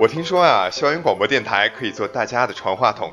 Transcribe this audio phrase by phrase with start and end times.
[0.00, 3.12] 我听说啊，校园广播电台可以做大家的传话筒，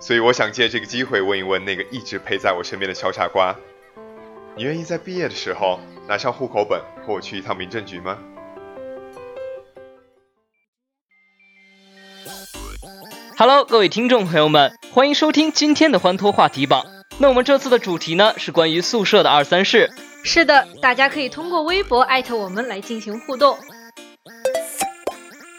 [0.00, 3.54] 所以我想借这个机会问一问那个一直陪在我身边的小傻瓜：
[4.56, 5.78] 你愿意在毕业的时候
[6.08, 8.18] 拿上户口本和我去一趟民政局吗
[13.38, 16.84] ？Hello，各位听众朋友们，欢迎收听今天的欢脱话题榜。
[17.18, 19.92] 那我们这次的主题呢是关于宿舍的二三事。
[20.24, 23.56] 是的，大家可以通过微博艾特我们来进行互动。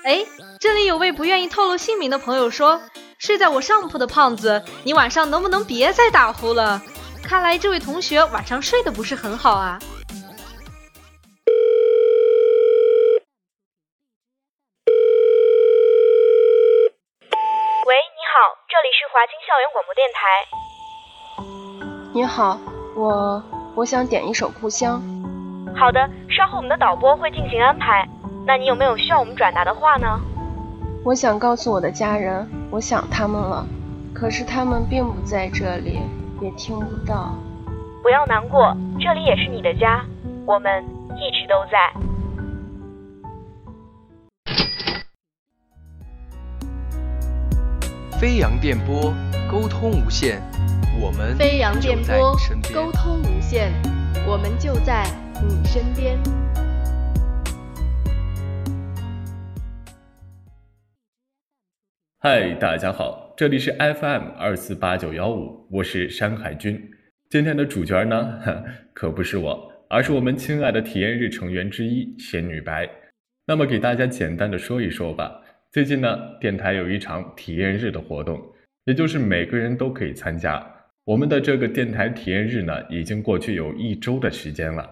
[0.04, 0.26] 哎。
[0.60, 2.82] 这里有位不愿意透露姓名的朋友说
[3.18, 6.82] ：“睡在我上铺的胖子，你晚上能不能别再打呼了？
[7.24, 9.80] 看来这位同学晚上睡得不是很好啊。”
[17.88, 18.36] 喂，你好，
[18.68, 20.20] 这里是华清校园广播电台。
[22.14, 22.60] 你好，
[22.98, 23.42] 我
[23.78, 25.02] 我想点一首《故乡》。
[25.80, 28.06] 好的，稍后我们的导播会进行安排。
[28.50, 30.20] 那你有没有需要我们转达的话呢？
[31.06, 33.64] 我想告诉我的家人，我想他们了，
[34.12, 36.00] 可是他们并不在这里，
[36.42, 37.36] 也听不到。
[38.02, 40.04] 不要难过，这里也是你的家，
[40.48, 40.84] 我们
[41.16, 41.94] 一直都在。
[48.20, 49.14] 飞扬电波，
[49.48, 50.42] 沟通无限，
[51.00, 52.36] 我们飞扬电波，
[52.74, 53.72] 沟通无限，
[54.26, 55.06] 我们就在
[55.48, 56.18] 你身边。
[62.22, 66.78] 嗨，大家好，这里是 FM 二四八九幺五，我是山海军。
[67.30, 68.42] 今天的主角呢，
[68.94, 72.90] 可不是我，而是我们亲爱的体验日成员之一仙女白。
[73.48, 75.42] 那么给大家简单的说一说吧。
[75.72, 78.38] 最近呢，电台有一场体验日的活动，
[78.84, 80.62] 也就是每个人都可以参加。
[81.06, 84.86] 我们的这个电台体验日呢，已经过去有一周的时间了，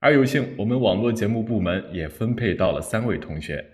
[0.00, 3.64] 而有幸我们网络节目部门也分配到了三位同学。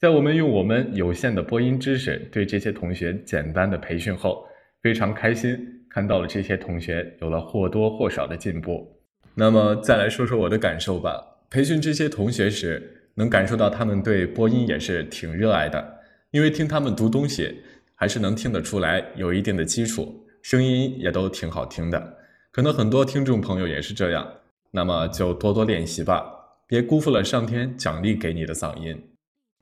[0.00, 4.44] 在我们用我们有限的播音知识对这些同学简单的培训后，
[4.82, 5.56] 非常开心
[5.88, 8.86] 看到了这些同学有了或多或少的进步。
[9.34, 11.24] 那么再来说说我的感受吧。
[11.48, 16.00] 培训这些同学时，能感受到他们对播音也是挺热爱的，
[16.32, 17.62] 因为听他们读东西，
[17.94, 22.18] 还是能听得出来有一定的基础，声音也都挺好听的。
[22.50, 24.28] 可能很多听众朋友也是这样，
[24.72, 26.26] 那么就多多练习吧，
[26.66, 29.00] 别辜负了上天奖励给你的嗓音。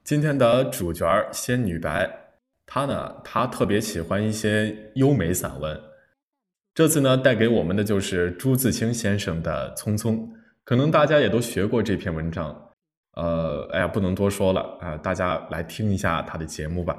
[0.05, 2.11] 今天的主角仙女白，
[2.67, 5.81] 她呢，她特别喜欢一些优美散文。
[6.75, 10.17] 这次呢，带给我们的就是朱自清先生的《匆匆》，
[10.65, 12.71] 可能大家也都学过这篇文章。
[13.13, 16.99] 呃，哎呀，不能多说了啊，大家来听一下他的节目吧。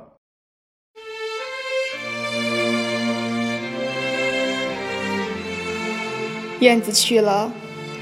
[6.62, 7.52] 燕子去了，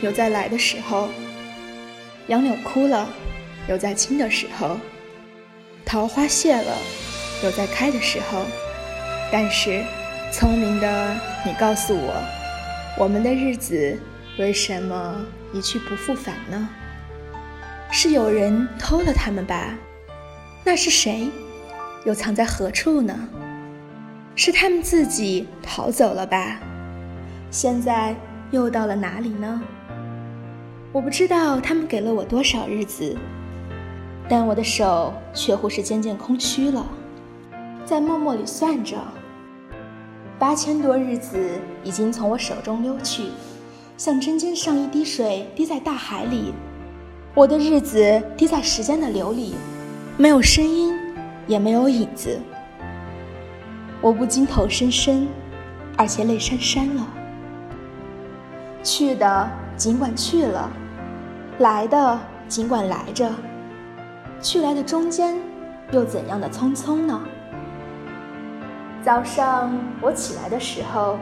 [0.04, 1.10] 有再来的时候；
[2.28, 3.10] 杨柳枯了，
[3.68, 4.78] 有再青的时候。
[5.92, 6.78] 桃花谢了，
[7.44, 8.46] 有在开的时候，
[9.30, 9.84] 但是，
[10.32, 11.14] 聪明的
[11.46, 12.14] 你告诉我，
[12.98, 14.00] 我们的日子
[14.40, 16.70] 为什么一去不复返呢？
[17.92, 19.76] 是有人偷了他们吧？
[20.64, 21.28] 那是谁？
[22.06, 23.28] 又藏在何处呢？
[24.34, 26.58] 是他们自己逃走了吧？
[27.50, 28.16] 现在
[28.52, 29.62] 又到了哪里呢？
[30.94, 33.14] 我不知道他们给了我多少日子。
[34.32, 36.86] 但我的手却乎是渐渐空虚了，
[37.84, 38.96] 在默默里算着，
[40.40, 43.26] 八千多日子已经从我手中溜去，
[43.98, 46.54] 像针尖上一滴水滴在大海里。
[47.34, 49.54] 我的日子滴在时间的流里，
[50.16, 50.98] 没有声音，
[51.46, 52.40] 也没有影子。
[54.00, 55.28] 我不禁头深深，
[55.98, 57.06] 而且泪潸潸了。
[58.82, 60.72] 去的尽管去了，
[61.60, 62.18] 来的
[62.48, 63.30] 尽管来着。
[64.42, 65.38] 去来的中间，
[65.92, 67.22] 又怎样的匆匆呢？
[69.04, 69.72] 早上
[70.02, 71.18] 我起来的时候，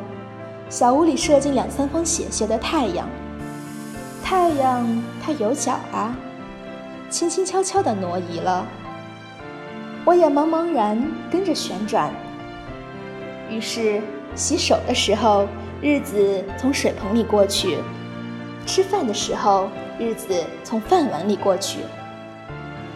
[0.69, 3.07] 小屋里射进两三方斜斜的太阳。
[4.24, 6.16] 太阳它有脚啊，
[7.10, 8.66] 轻轻悄悄地挪移了。
[10.06, 12.12] 我也茫茫然跟着旋转。
[13.50, 14.01] 于是
[14.33, 15.45] 洗手的时候，
[15.81, 17.80] 日子从水盆里过去，
[18.66, 19.69] 吃饭的时候，
[20.00, 20.33] 日子
[20.63, 21.80] 从饭碗里过去；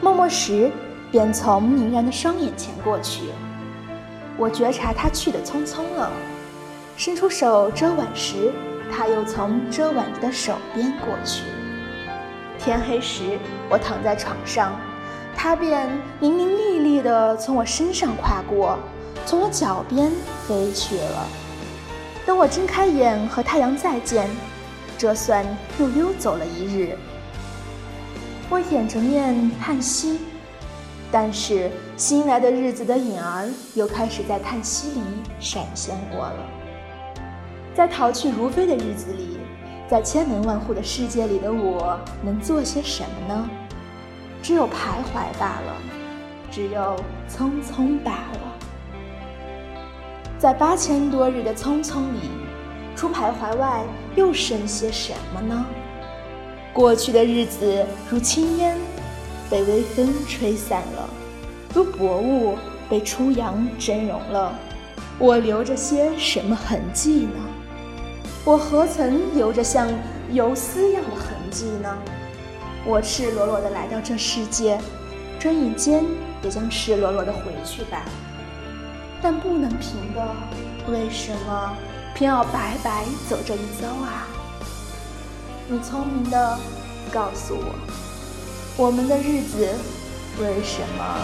[0.03, 0.69] 默默时，
[1.09, 3.21] 便从凝然的双眼前过去。
[4.37, 6.11] 我觉察他去的匆匆了，
[6.97, 8.51] 伸出手遮挽时，
[8.91, 11.43] 他又从遮挽着的手边过去。
[12.59, 13.39] 天黑时，
[13.69, 14.77] 我躺在床上，
[15.37, 15.89] 他便
[16.19, 18.77] 伶伶俐俐地从我身上跨过，
[19.25, 20.11] 从我脚边
[20.45, 21.25] 飞去了。
[22.25, 24.29] 等我睁开眼和太阳再见，
[24.97, 25.45] 这算
[25.79, 26.97] 又溜走了一日。
[28.53, 30.19] 我掩着面叹息。
[31.11, 35.01] 但是新来的日子的影儿又开始在叹息里
[35.39, 36.45] 闪现过了。
[37.73, 39.39] 在逃去如飞的日子里，
[39.87, 43.49] 在千门万户的世界里的我能做些什么呢？
[44.43, 45.75] 只有徘徊罢了，
[46.51, 46.95] 只有
[47.27, 48.39] 匆匆罢了。
[50.37, 52.29] 在八千多日的匆匆里，
[52.95, 53.81] 除徘徊外，
[54.15, 55.65] 又剩些什么呢？
[56.73, 58.75] 过去的日子如轻烟。
[59.49, 61.07] 被微风吹散了，
[61.75, 62.57] 如薄雾
[62.89, 64.57] 被初阳蒸融了。
[65.19, 67.39] 我留着些什么痕迹呢？
[68.43, 69.87] 我何曾留着像
[70.31, 71.95] 游丝样的痕迹呢？
[72.83, 74.79] 我赤裸裸的来到这世界，
[75.37, 76.03] 转眼间
[76.41, 78.05] 也将赤裸裸的回去吧。
[79.21, 80.35] 但不能平的，
[80.91, 81.77] 为什么
[82.15, 84.25] 偏要白白走这一遭啊？
[85.67, 86.57] 你聪明的
[87.11, 87.75] 告诉我。
[88.75, 89.67] 我们的日子
[90.41, 91.17] 为什么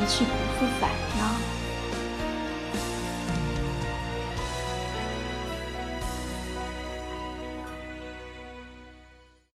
[0.00, 1.53] 一去不复返呢？